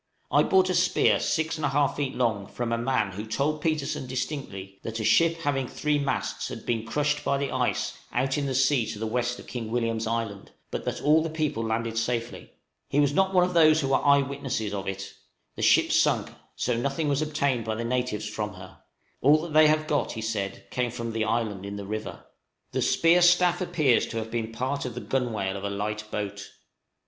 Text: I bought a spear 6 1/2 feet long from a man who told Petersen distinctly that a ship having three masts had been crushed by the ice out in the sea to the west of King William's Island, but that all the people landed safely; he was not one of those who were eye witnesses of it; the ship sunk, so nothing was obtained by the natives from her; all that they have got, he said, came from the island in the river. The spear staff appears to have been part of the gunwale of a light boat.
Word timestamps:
I 0.31 0.41
bought 0.41 0.71
a 0.71 0.73
spear 0.73 1.19
6 1.19 1.59
1/2 1.59 1.95
feet 1.95 2.15
long 2.15 2.47
from 2.47 2.71
a 2.71 2.77
man 2.79 3.11
who 3.11 3.23
told 3.23 3.61
Petersen 3.61 4.07
distinctly 4.07 4.79
that 4.81 4.99
a 4.99 5.03
ship 5.03 5.37
having 5.41 5.67
three 5.67 5.99
masts 5.99 6.47
had 6.47 6.65
been 6.65 6.87
crushed 6.87 7.23
by 7.23 7.37
the 7.37 7.51
ice 7.51 7.95
out 8.11 8.35
in 8.35 8.47
the 8.47 8.55
sea 8.55 8.87
to 8.87 8.97
the 8.97 9.05
west 9.05 9.37
of 9.37 9.45
King 9.45 9.69
William's 9.69 10.07
Island, 10.07 10.53
but 10.71 10.85
that 10.85 11.03
all 11.03 11.21
the 11.21 11.29
people 11.29 11.63
landed 11.63 11.99
safely; 11.99 12.49
he 12.89 12.99
was 12.99 13.13
not 13.13 13.31
one 13.31 13.43
of 13.43 13.53
those 13.53 13.81
who 13.81 13.89
were 13.89 14.03
eye 14.03 14.23
witnesses 14.23 14.73
of 14.73 14.87
it; 14.87 15.13
the 15.55 15.61
ship 15.61 15.91
sunk, 15.91 16.31
so 16.55 16.75
nothing 16.75 17.07
was 17.07 17.21
obtained 17.21 17.63
by 17.63 17.75
the 17.75 17.85
natives 17.85 18.27
from 18.27 18.55
her; 18.55 18.79
all 19.21 19.39
that 19.43 19.53
they 19.53 19.67
have 19.67 19.85
got, 19.85 20.13
he 20.13 20.21
said, 20.23 20.65
came 20.71 20.89
from 20.89 21.11
the 21.11 21.25
island 21.25 21.63
in 21.63 21.75
the 21.75 21.85
river. 21.85 22.25
The 22.71 22.81
spear 22.81 23.21
staff 23.21 23.61
appears 23.61 24.07
to 24.07 24.17
have 24.17 24.31
been 24.31 24.51
part 24.51 24.83
of 24.83 24.95
the 24.95 25.01
gunwale 25.01 25.55
of 25.55 25.63
a 25.63 25.69
light 25.69 26.09
boat. 26.09 26.53